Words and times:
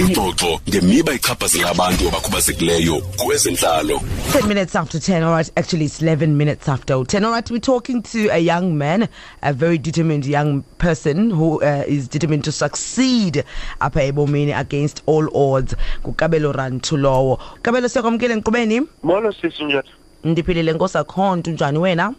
ingxoxo 0.00 0.60
ngemiba 0.68 1.12
ichaphazela 1.14 1.70
abantu 1.70 2.08
abakhubazekileyo 2.08 3.00
kwezentlalo 3.16 4.00
10 4.32 4.46
minutes 4.46 4.76
after 4.76 5.00
10, 5.00 5.22
all 5.24 5.32
right. 5.32 5.50
Actually, 5.56 5.86
it's 5.86 6.00
11 6.02 6.36
minutes 6.36 6.68
after 6.68 7.02
10. 7.04 7.24
All 7.24 7.32
right, 7.32 7.50
we're 7.50 7.58
talking 7.58 8.02
to 8.02 8.28
a 8.28 8.38
young 8.38 8.76
man, 8.78 9.08
a 9.42 9.52
very 9.52 9.78
determined 9.78 10.26
young 10.26 10.62
person 10.78 11.30
who 11.30 11.60
uh, 11.62 11.82
is 11.86 12.06
determined 12.08 12.44
to 12.44 12.52
succeed 12.52 13.42
apha 13.80 14.00
ebomini 14.12 14.52
against 14.58 15.02
all 15.06 15.26
odds. 15.36 15.74
Kukabelo 16.04 16.52
Rantulowo. 16.52 17.38
Kabelo 17.62 17.88
siyakwamkele 17.88 18.34
enkqubeni. 18.34 18.82
molo 19.02 19.32
sisi 19.32 19.64
njani 19.64 19.88
Ndiphilile 20.24 20.72
nkosi 20.72 20.98
akho 20.98 21.36
nto 21.36 21.50
njani 21.50 21.78
wena? 21.78 22.14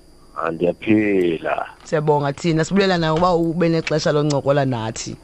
andiyaphila 0.45 1.65
Siyabonga 1.83 2.33
thina 2.33 2.65
sibulela 2.65 2.97
nawe 2.97 3.17
uba 3.19 3.33
ube 3.35 3.69
nexesha 3.69 4.11
loncokola 4.11 4.65
nathi. 4.65 5.15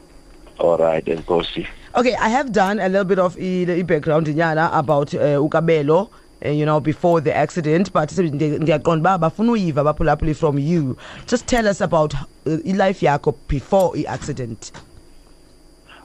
alright 0.58 1.08
enkosi 1.08 1.66
Okay, 1.96 2.14
I 2.16 2.28
have 2.28 2.52
done 2.52 2.78
a 2.78 2.88
little 2.88 3.04
bit 3.04 3.18
of 3.18 3.36
i- 3.38 3.82
background 3.82 4.26
nyana 4.26 4.70
about 4.72 5.14
uh, 5.14 5.38
Ukabelo. 5.40 6.10
Uh, 6.44 6.50
you 6.50 6.66
know 6.66 6.78
before 6.80 7.18
the 7.22 7.34
accident 7.34 7.90
but 7.94 8.10
ndi- 8.10 8.58
ndiyaqonda 8.58 9.14
uba 9.16 9.18
bafuna 9.18 9.52
uyiva 9.52 9.82
baphulaphuli 9.84 10.34
from 10.36 10.58
you 10.58 10.94
just 11.26 11.46
tell 11.46 11.66
us 11.66 11.80
about 11.80 12.12
uh, 12.14 12.58
life 12.64 13.00
yakho 13.00 13.34
before 13.48 13.96
the 13.96 14.06
accident 14.06 14.70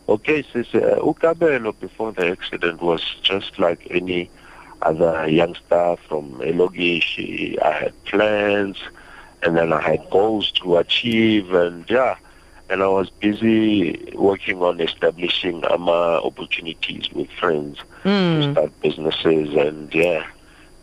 okay 0.08 0.42
sisi 0.54 0.78
uh, 0.78 1.06
ukabelo 1.06 1.74
before 1.82 2.14
the 2.14 2.32
accident 2.32 2.82
was 2.82 3.02
just 3.22 3.60
like 3.60 3.86
any 3.92 4.30
other 4.82 5.28
youngster 5.28 5.98
from 6.08 6.40
elogishi 6.42 7.58
i 7.62 7.72
had 7.74 7.94
plans 8.06 8.78
and 9.44 9.58
then 9.58 9.74
i 9.74 9.82
had 9.82 10.00
goals 10.10 10.50
to 10.54 10.78
achieve 10.78 11.52
and 11.54 11.90
yeah 11.90 12.16
and 12.72 12.82
i 12.82 12.88
was 12.88 13.10
busy 13.10 14.12
working 14.16 14.62
on 14.62 14.80
establishing 14.82 15.64
ama 15.66 16.22
opportunities 16.24 17.12
with 17.12 17.30
friends 17.32 17.78
to 18.04 18.52
start 18.52 18.72
businesses 18.82 19.54
and 19.56 19.94
yeah 19.94 20.26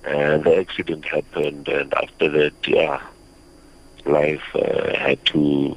and 0.04 0.44
the 0.44 0.56
accident 0.56 1.04
happened 1.04 1.66
and 1.68 1.92
after 1.94 2.28
that 2.28 2.52
yeah 2.66 3.00
life 4.08 4.42
uh, 4.54 4.96
had 4.98 5.24
to 5.26 5.76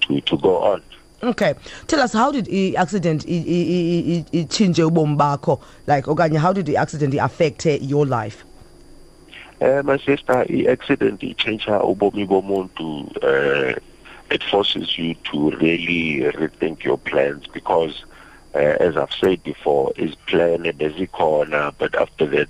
to 0.00 0.20
to 0.22 0.36
go 0.38 0.58
on. 0.58 0.82
Okay. 1.22 1.54
Tell 1.86 2.00
us 2.00 2.12
how 2.12 2.30
did 2.30 2.46
the 2.46 2.76
accident 2.76 3.26
itshintshe 3.26 4.82
ubomi 4.90 5.16
bakho 5.16 5.60
like 5.86 6.04
okanye 6.04 6.36
how 6.38 6.52
did 6.52 6.66
the 6.66 6.76
accident 6.76 7.14
affect 7.14 7.66
uh, 7.66 7.70
your 7.80 8.06
life? 8.06 8.44
Uh, 9.60 9.82
my 9.84 9.98
sister, 9.98 10.46
i-accident 10.48 11.22
i-change 11.24 11.66
ubomi 11.66 12.26
bomuntu. 12.26 13.10
It 14.30 14.42
forces 14.44 14.98
you 14.98 15.14
to 15.30 15.50
really 15.52 16.20
rethink 16.32 16.82
your 16.84 16.98
plans 16.98 17.46
because, 17.46 18.04
uh, 18.54 18.58
as 18.58 18.96
I've 18.96 19.12
said 19.12 19.42
before, 19.42 19.92
is 19.96 20.14
plan 20.26 20.66
a 20.66 20.72
busy 20.72 21.06
corner, 21.06 21.72
but 21.78 21.94
after 21.94 22.26
that, 22.26 22.48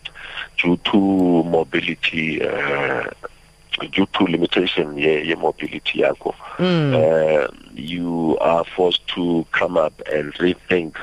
due 0.61 0.77
to 0.77 1.45
mobility, 1.45 2.43
uh, 2.43 3.05
due 3.93 4.07
to 4.15 4.25
limitation, 4.25 4.97
yeah, 4.99 5.19
yeah 5.19 5.35
mobility, 5.37 6.01
yakho, 6.01 6.35
uh, 6.93 7.49
you 7.75 8.37
are 8.41 8.65
forced 8.65 9.07
to 9.09 9.47
come 9.53 9.77
up 9.77 10.01
and 10.13 10.35
rethink 10.35 10.97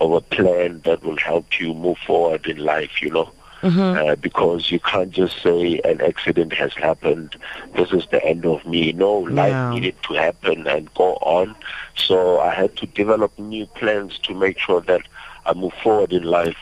of 0.00 0.12
a 0.12 0.20
plan 0.20 0.80
that 0.84 1.02
will 1.02 1.18
help 1.18 1.58
you 1.60 1.74
move 1.74 1.98
forward 1.98 2.46
in 2.46 2.58
life. 2.58 3.02
You 3.02 3.10
know 3.10 3.30
uh, 3.62 4.16
because 4.16 4.70
you 4.70 4.80
can't 4.80 5.10
just 5.10 5.42
say 5.42 5.80
an 5.84 6.00
accident 6.00 6.52
has 6.54 6.72
happened. 6.74 7.36
This 7.74 7.92
is 7.92 8.06
the 8.10 8.24
end 8.24 8.46
of 8.46 8.64
me. 8.66 8.92
No, 8.92 9.12
life 9.18 9.50
Yeah. 9.50 9.70
needed 9.70 9.96
to 10.08 10.14
happen 10.14 10.66
and 10.66 10.92
go 10.94 11.14
on. 11.22 11.54
So 11.96 12.40
I 12.40 12.54
had 12.54 12.76
to 12.76 12.86
develop 12.86 13.38
new 13.38 13.66
plans 13.66 14.18
to 14.20 14.34
make 14.34 14.58
sure 14.58 14.80
that 14.82 15.02
I 15.46 15.52
move 15.54 15.72
forward 15.82 16.12
in 16.12 16.22
life. 16.22 16.56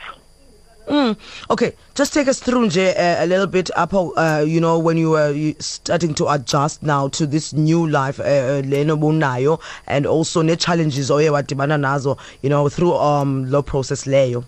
Mm. 0.88 1.18
Okay, 1.50 1.74
just 1.94 2.14
take 2.14 2.28
us 2.28 2.40
through 2.40 2.66
nje, 2.66 2.96
uh, 2.96 3.22
a 3.22 3.26
little 3.26 3.46
bit 3.46 3.70
up, 3.76 3.92
uh, 3.92 4.42
you 4.46 4.58
know, 4.58 4.78
when 4.78 4.96
you 4.96 5.10
were 5.10 5.52
starting 5.58 6.14
to 6.14 6.26
adjust 6.28 6.82
now 6.82 7.08
to 7.08 7.26
this 7.26 7.52
new 7.52 7.86
life, 7.86 8.18
uh, 8.18 8.62
uh, 8.62 9.56
and 9.86 10.06
also 10.06 10.42
the 10.42 10.56
challenges 10.56 11.10
oye 11.10 11.28
wadibana 11.28 11.76
nazo, 11.78 12.18
you 12.40 12.48
know, 12.48 12.70
through 12.70 12.94
um 12.94 13.50
law 13.50 13.60
process 13.60 14.04
leyo. 14.06 14.44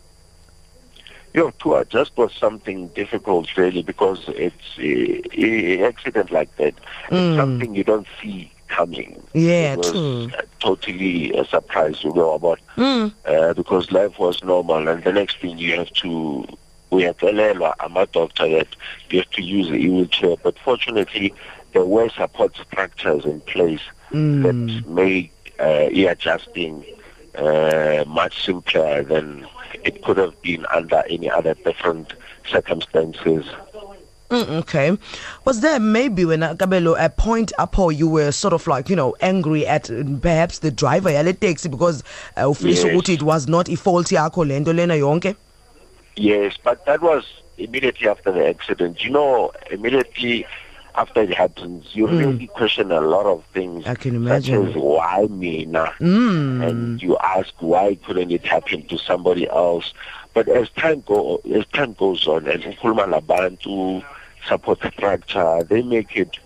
You 1.33 1.45
know, 1.45 1.51
to 1.61 1.75
adjust 1.77 2.17
was 2.17 2.33
something 2.35 2.89
difficult 2.89 3.57
really 3.57 3.83
because 3.83 4.25
it's 4.29 4.79
an 4.79 5.85
accident 5.85 6.31
like 6.33 6.55
that. 6.57 6.75
It's 7.11 7.37
something 7.37 7.75
you 7.75 7.85
don't 7.85 8.07
see 8.21 8.51
coming. 8.69 9.21
Yeah, 9.35 9.77
true. 9.77 10.31
uh, 10.37 10.43
totally 10.61 11.33
a 11.37 11.45
surprise 11.45 12.03
you 12.05 12.13
know 12.15 12.33
about 12.33 12.61
uh, 13.27 13.53
because 13.55 13.91
life 13.93 14.19
was 14.19 14.43
normal 14.45 14.87
and 14.89 15.03
the 15.05 15.13
next 15.13 15.39
thing 15.41 15.59
you 15.59 15.77
have 15.77 15.91
to 15.95 16.47
uyacelelwa 16.93 17.75
ama-doctor 17.81 18.49
that 18.49 18.69
you 19.11 19.19
have 19.21 19.31
to 19.31 19.43
use 19.43 19.69
a 19.69 19.73
wheelchair 19.73 20.37
but 20.43 20.59
fortunately 20.59 21.33
there 21.73 21.85
were 21.85 22.09
support 22.11 22.55
structures 22.57 23.25
in 23.25 23.41
place 23.43 23.81
that 24.11 24.83
made 24.87 25.31
uh, 25.61 25.89
e-adjusting 25.93 26.85
uh, 27.37 28.05
much 28.07 28.45
simpler 28.45 29.03
than 29.03 29.47
it 29.85 30.03
could 30.03 30.17
have 30.17 30.41
been 30.43 30.67
under 30.67 31.03
any 31.09 31.31
other 31.31 31.55
different 31.55 32.13
circumstances. 32.49 33.45
Mm, 34.31 34.49
okay. 34.61 34.97
Was 35.45 35.61
there 35.61 35.81
maybe 35.81 36.25
when 36.25 36.45
uh, 36.45 36.55
Kabelo 36.55 36.95
a 36.99 37.09
point 37.11 37.53
up 37.59 37.77
or 37.79 37.91
you 37.91 38.07
were 38.07 38.31
sort 38.31 38.55
of 38.55 38.65
like, 38.69 38.89
you 38.89 38.95
know, 38.95 39.17
angry 39.21 39.67
at 39.67 39.91
uh, 39.91 40.05
perhaps 40.23 40.61
the 40.61 40.71
driver 40.71 41.11
yale 41.11 41.33
taxi 41.33 41.69
because 41.69 42.05
uh, 42.37 42.53
Yes. 42.61 43.09
it 43.09 43.23
was 43.25 43.49
not 43.49 43.69
a 43.69 43.77
fault 43.77 44.07
yakho 44.07 44.47
lento 44.47 44.73
lena 44.73 44.95
yonke? 44.95 45.35
Yes, 46.15 46.57
but 46.63 46.85
that 46.87 47.03
was 47.03 47.25
immediately 47.59 48.09
after 48.09 48.31
the 48.31 48.47
accident. 48.47 49.03
You 49.03 49.11
know, 49.11 49.53
immediately 49.71 50.47
after 50.95 51.23
it 51.23 51.33
happens, 51.35 51.87
you 51.93 52.07
really 52.07 52.47
question 52.49 52.91
a 52.93 53.01
lot 53.01 53.27
of 53.27 53.45
things. 53.53 53.87
I 53.87 53.95
can 53.95 54.15
imagine. 54.17 54.67
Such 54.67 54.77
as 54.77 54.83
why 54.83 55.27
me 55.31 55.65
now? 55.67 55.93
Mm. 56.01 56.69
And 56.69 57.03
you 57.03 57.17
ask 57.19 57.53
why 57.61 57.97
couldn't 58.05 58.31
it 58.31 58.45
happen 58.45 58.87
to 58.89 58.99
somebody 58.99 59.49
else? 59.49 59.93
But 60.35 60.49
as 60.49 60.71
time 60.71 61.03
go 61.07 61.41
as 61.53 61.67
time 61.67 61.95
goes 61.95 62.27
on, 62.27 62.47
and 62.47 62.63
ukhuluma 62.63 63.21
labantu 63.21 64.05
support 64.47 64.79
structure, 64.93 65.63
they 65.65 65.83
make 65.83 66.17
it 66.17 66.39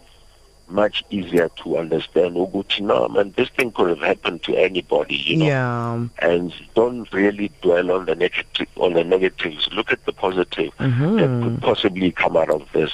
much 0.68 1.04
easier 1.10 1.50
to 1.62 1.76
understand. 1.76 2.34
ukuthi, 2.36 2.80
No, 2.80 3.06
man, 3.08 3.34
this 3.36 3.50
thing 3.50 3.70
could 3.70 3.90
have 3.90 4.00
happened 4.00 4.42
to 4.44 4.56
anybody. 4.56 5.16
You 5.16 5.36
know 5.36 5.44
Yeah. 5.44 6.06
and 6.20 6.54
don't 6.74 7.12
really 7.12 7.50
dwell 7.60 7.90
on 7.92 8.06
the 8.06 8.14
negative 8.14 8.68
on 8.76 8.94
the 8.94 9.04
negatives. 9.04 9.68
Look 9.72 9.92
at 9.92 10.04
the 10.06 10.12
positive 10.12 10.72
that 10.78 11.40
could 11.42 11.60
possibly 11.60 12.10
come 12.10 12.36
out 12.36 12.48
of 12.50 12.62
this. 12.72 12.92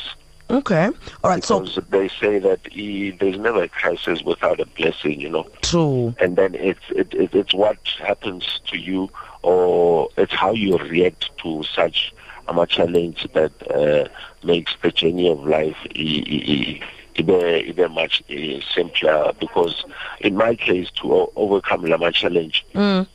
Okay. 0.50 0.90
All 1.22 1.30
right. 1.30 1.44
So 1.44 1.60
they 1.90 2.08
say 2.08 2.38
that 2.40 2.60
e, 2.72 3.10
there's 3.12 3.38
never 3.38 3.62
a 3.62 3.68
crisis 3.68 4.22
without 4.22 4.60
a 4.60 4.66
blessing, 4.66 5.20
you 5.20 5.28
know. 5.30 5.46
true. 5.62 6.14
And 6.18 6.36
then 6.36 6.54
it's 6.54 6.80
it, 6.90 7.14
it, 7.14 7.34
it's 7.34 7.54
what 7.54 7.78
happens 8.02 8.60
to 8.66 8.78
you, 8.78 9.10
or 9.42 10.08
it's 10.16 10.32
how 10.32 10.52
you 10.52 10.76
react 10.78 11.30
to 11.38 11.62
such 11.62 12.12
a 12.48 12.66
challenge 12.66 13.28
that 13.32 13.52
uh, 13.70 14.08
makes 14.44 14.74
the 14.82 14.90
journey 14.90 15.30
of 15.30 15.44
life 15.46 15.76
even 15.94 17.92
much 17.92 18.22
uh, 18.30 18.60
simpler. 18.74 19.32
Because 19.38 19.84
in 20.20 20.36
my 20.36 20.54
case, 20.56 20.90
to 21.02 21.30
overcome 21.36 21.84
Lama 21.84 22.12
challenge, 22.12 22.64
Mm. 22.74 23.06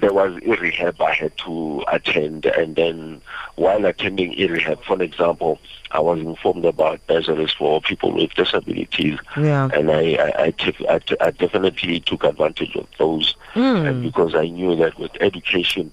There 0.00 0.12
was 0.12 0.36
a 0.46 0.50
rehab 0.56 1.00
I 1.00 1.12
had 1.14 1.36
to 1.38 1.84
attend, 1.92 2.46
and 2.46 2.76
then 2.76 3.20
while 3.56 3.84
attending 3.84 4.38
a 4.38 4.46
rehab, 4.46 4.82
for 4.84 5.02
example, 5.02 5.58
I 5.90 6.00
was 6.00 6.20
informed 6.20 6.64
about 6.64 7.04
bursaries 7.06 7.52
for 7.52 7.80
people 7.80 8.12
with 8.12 8.32
disabilities, 8.34 9.18
Yeah. 9.36 9.68
and 9.74 9.90
I 9.90 10.14
I, 10.14 10.42
I, 10.44 10.50
took- 10.52 10.88
I, 10.88 10.98
t- 11.00 11.16
I 11.20 11.30
definitely 11.32 12.00
took 12.00 12.24
advantage 12.24 12.76
of 12.76 12.86
those, 12.98 13.34
and 13.54 14.02
because 14.02 14.34
I 14.34 14.46
knew 14.46 14.76
that 14.76 14.98
with 14.98 15.10
education, 15.20 15.90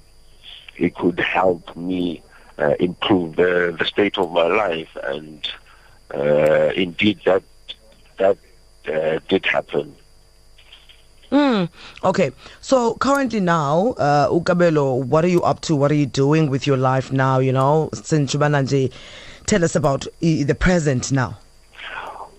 it 0.78 0.94
could 0.96 1.20
help 1.20 1.76
me 1.76 2.22
uh, 2.60 2.76
improve 2.80 3.36
the, 3.36 3.76
the 3.80 3.86
state 3.86 4.18
of 4.18 4.32
my 4.32 4.46
life, 4.48 4.96
and 5.04 5.48
uh, 6.14 6.72
indeed 6.76 7.20
that 7.26 7.44
that 8.18 8.38
uh, 8.94 9.20
did 9.28 9.46
happen. 9.46 9.96
Mm. 11.32 11.70
Okay. 12.04 12.32
So 12.62 12.96
currently 12.96 13.40
now, 13.40 13.96
uh, 13.98 14.30
Ukabelo, 14.30 15.04
what 15.06 15.26
are 15.26 15.30
you 15.30 15.44
up 15.44 15.62
to? 15.62 15.76
What 15.76 15.92
are 15.92 15.96
you 15.96 16.06
doing 16.06 16.50
with 16.50 16.66
your 16.66 16.78
life 16.78 17.12
now? 17.12 17.40
You 17.40 17.52
know, 17.52 17.90
since 17.94 18.34
Chubananje, 18.34 18.92
tell 19.46 19.64
us 19.64 19.76
about 19.76 20.08
the 20.20 20.56
present 20.56 21.12
now. 21.12 21.38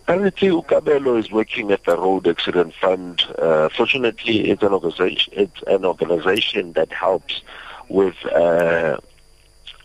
Currently, 0.06 0.49
Ukabelo 0.49 1.19
is 1.19 1.31
working 1.31 1.70
at 1.70 1.85
the 1.85 1.99
Road 1.99 2.26
Accident 2.26 2.73
Fund. 2.81 3.23
Uh, 3.38 3.69
fortunately, 3.69 4.49
it's 4.50 4.62
an 4.62 4.73
organization. 4.73 5.35
It's 5.37 5.62
an 5.67 5.85
organization 5.85 6.73
that 6.73 6.90
helps 6.90 7.43
with 7.90 8.14
uh, 8.26 8.96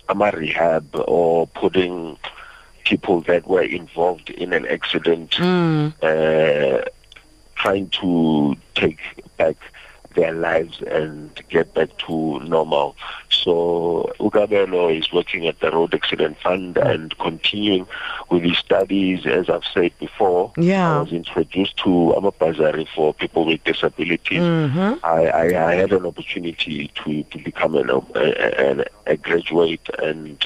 AMA 0.07 0.31
rehab 0.31 0.87
or 1.07 1.47
putting 1.47 2.17
people 2.85 3.21
that 3.21 3.47
were 3.47 3.63
involved 3.63 4.29
in 4.29 4.53
an 4.53 4.65
accident, 4.67 5.39
uh, 5.39 6.81
trying 7.63 7.87
to 7.89 8.55
take 8.75 8.99
back 9.37 9.55
their 10.15 10.33
lives 10.33 10.81
and 10.81 11.31
get 11.49 11.73
back 11.73 11.89
to 11.97 12.39
normal. 12.41 12.95
So 13.31 14.13
Ukabelo 14.19 14.95
is 14.95 15.11
working 15.11 15.47
at 15.47 15.59
the 15.61 15.71
Road 15.71 15.95
Accident 15.95 16.37
Fund 16.39 16.77
and 16.77 17.17
continuing 17.17 17.87
with 18.29 18.43
his 18.43 18.57
studies. 18.57 19.25
As 19.25 19.49
I've 19.49 19.63
said 19.73 19.91
before, 19.99 20.51
Yeah. 20.57 20.97
I 20.97 21.01
was 21.01 21.13
introduced 21.13 21.77
to 21.77 21.89
Amapazari 22.17 22.87
for 22.93 23.13
people 23.13 23.45
with 23.45 23.63
disabilities. 23.63 24.41
Mm-hmm. 24.41 25.03
I, 25.03 25.19
I, 25.27 25.71
I 25.71 25.75
had 25.75 25.93
an 25.93 26.05
opportunity 26.05 26.91
to, 26.95 27.23
to 27.23 27.37
become 27.39 27.75
an, 27.75 27.89
a, 27.89 28.01
a, 28.15 28.85
a 29.07 29.17
graduate 29.17 29.89
and 29.99 30.45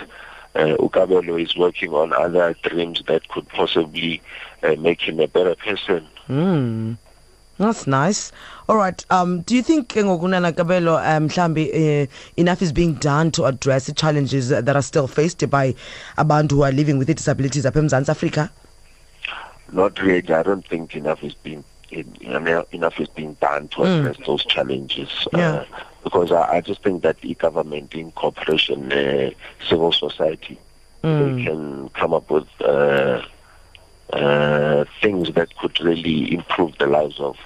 uh, 0.55 0.77
Ukabelo 0.79 1.41
is 1.41 1.57
working 1.57 1.93
on 1.93 2.13
other 2.13 2.55
dreams 2.63 3.03
that 3.07 3.27
could 3.27 3.47
possibly 3.49 4.21
uh, 4.63 4.75
make 4.79 5.01
him 5.01 5.19
a 5.19 5.27
better 5.27 5.55
person. 5.55 6.07
Mm. 6.29 6.97
That's 7.57 7.87
nice. 7.87 8.31
All 8.69 8.75
right. 8.77 9.03
Um, 9.09 9.41
do 9.41 9.55
you 9.55 9.63
think 9.63 9.89
ke 9.89 10.03
ngokunana 10.05 10.53
Kabelo 10.53 10.97
um 11.03 11.27
mhlambi 11.27 12.03
uh, 12.03 12.07
enough 12.37 12.61
is 12.61 12.71
being 12.71 12.93
done 12.95 13.31
to 13.31 13.45
address 13.45 13.87
the 13.87 13.93
challenges 13.93 14.49
that 14.49 14.69
are 14.75 14.81
still 14.81 15.07
faced 15.07 15.49
by 15.49 15.73
abantu 16.17 16.51
who 16.51 16.61
are 16.63 16.71
living 16.71 16.97
with 16.99 17.07
disabilities 17.07 17.65
in 17.65 17.89
South 17.89 18.09
Africa? 18.09 18.51
Not 19.71 19.99
really. 20.01 20.31
I 20.33 20.43
don't 20.43 20.65
think 20.67 20.95
enough 20.95 21.23
is 21.23 21.33
being 21.33 21.63
enough 21.89 22.99
is 22.99 23.07
being 23.07 23.33
done 23.41 23.69
to 23.69 23.77
Mm. 23.77 23.99
address 24.01 24.17
those 24.27 24.45
challenges. 24.45 25.09
Yeah. 25.33 25.51
Uh, 25.51 25.65
because 26.03 26.31
I, 26.31 26.57
I 26.57 26.61
just 26.61 26.83
think 26.83 27.01
that 27.03 27.19
the 27.21 27.33
government, 27.35 27.93
in 27.93 28.11
cooperation, 28.11 28.91
uh, 28.91 29.31
civil 29.67 29.91
society, 29.91 30.59
Mm. 31.03 31.19
they 31.37 31.43
can 31.45 31.89
come 31.89 32.13
up 32.13 32.29
with 32.29 32.47
uh, 34.13 34.57
uh, 34.77 34.85
things 35.01 35.33
that 35.33 35.55
could 35.57 35.79
really 35.81 36.33
improve 36.33 36.77
the 36.77 36.85
lives 36.85 37.19
of, 37.19 37.37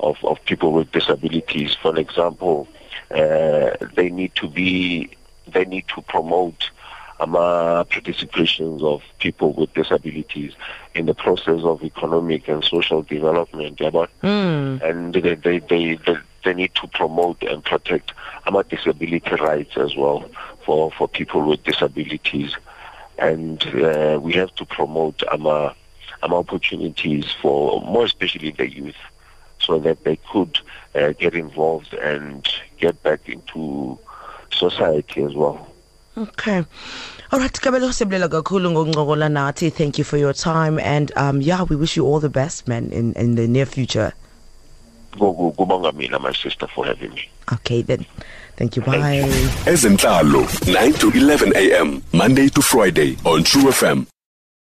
of, 0.00 0.16
of 0.24 0.44
people 0.44 0.72
with 0.72 0.90
disabilities. 0.92 1.74
For 1.74 1.98
example, 1.98 2.68
uh, 3.10 3.70
they 3.94 4.10
need 4.10 4.34
to 4.36 4.48
be 4.48 5.10
they 5.46 5.64
need 5.64 5.88
to 5.94 6.02
promote 6.02 6.70
um, 7.20 7.34
uh, 7.34 7.84
participations 7.84 8.82
of 8.82 9.02
people 9.18 9.54
with 9.54 9.72
disabilities 9.72 10.52
in 10.94 11.06
the 11.06 11.14
process 11.14 11.62
of 11.62 11.82
economic 11.82 12.48
and 12.48 12.62
social 12.62 13.02
development. 13.02 13.78
Mm. 13.78 14.82
and 14.82 15.14
they 15.14 15.34
they, 15.34 15.58
they, 15.58 15.94
they, 15.94 16.16
they 16.44 16.54
need 16.54 16.74
to 16.74 16.86
promote 16.88 17.42
and 17.42 17.64
protect 17.64 18.12
our 18.46 18.62
disability 18.62 19.34
rights 19.36 19.76
as 19.78 19.96
well 19.96 20.28
for, 20.64 20.90
for 20.92 21.08
people 21.08 21.42
with 21.48 21.64
disabilities. 21.64 22.54
And 23.18 23.66
uh, 23.74 24.20
we 24.22 24.34
have 24.34 24.54
to 24.56 24.66
promote 24.66 25.22
our, 25.30 25.74
our 26.22 26.34
opportunities 26.34 27.26
for 27.40 27.80
more 27.82 28.04
especially 28.04 28.50
the 28.52 28.68
youth 28.70 28.96
so 29.60 29.78
that 29.78 30.04
they 30.04 30.16
could 30.32 30.58
uh, 30.94 31.12
get 31.18 31.34
involved 31.34 31.92
and 31.94 32.46
get 32.78 33.00
back 33.02 33.28
into 33.28 33.98
society 34.52 35.22
as 35.22 35.34
well. 35.34 35.66
Okay. 36.16 36.64
All 37.30 37.38
right, 37.38 37.52
Kabelo 37.52 37.92
sibulela 37.92 38.28
kakhulu 38.28 38.70
ngokuncokola 38.70 39.28
nathi. 39.28 39.70
Thank 39.72 39.98
you 39.98 40.04
for 40.04 40.16
your 40.16 40.32
time 40.32 40.78
and 40.80 41.12
um 41.16 41.40
yeah, 41.42 41.62
we 41.62 41.76
wish 41.76 41.96
you 41.96 42.06
all 42.06 42.20
the 42.20 42.28
best 42.30 42.66
man 42.66 42.90
in 42.90 43.12
in 43.14 43.34
the 43.34 43.46
near 43.46 43.66
future. 43.66 44.12
Ku- 45.12 45.34
ku- 45.34 45.52
Kubonga 45.52 45.92
mina, 45.94 46.18
my 46.18 46.32
sister, 46.32 46.66
for 46.66 46.84
having 46.86 47.12
me. 47.14 47.28
Okay 47.52 47.82
then. 47.82 48.04
Thank 48.56 48.76
you. 48.76 48.82
Bye. 48.82 49.22
Ezentlalo 49.66 50.42
9 50.66 50.92
to 50.94 51.10
11 51.12 51.52
a.m. 51.56 52.02
Monday 52.12 52.48
to 52.48 52.60
Friday 52.62 53.16
on 53.24 53.44
Tru 53.44 53.62
FM. 53.70 54.06